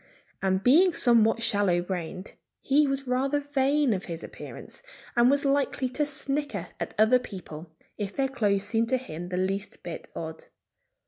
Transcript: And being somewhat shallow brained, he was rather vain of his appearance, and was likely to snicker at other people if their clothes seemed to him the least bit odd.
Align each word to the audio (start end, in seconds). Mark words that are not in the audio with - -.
And 0.41 0.63
being 0.63 0.93
somewhat 0.93 1.43
shallow 1.43 1.79
brained, 1.83 2.33
he 2.59 2.87
was 2.87 3.05
rather 3.05 3.39
vain 3.39 3.93
of 3.93 4.05
his 4.05 4.23
appearance, 4.23 4.81
and 5.15 5.29
was 5.29 5.45
likely 5.45 5.89
to 5.89 6.07
snicker 6.07 6.69
at 6.79 6.95
other 6.97 7.19
people 7.19 7.69
if 7.99 8.15
their 8.15 8.27
clothes 8.27 8.63
seemed 8.63 8.89
to 8.89 8.97
him 8.97 9.29
the 9.29 9.37
least 9.37 9.83
bit 9.83 10.07
odd. 10.15 10.45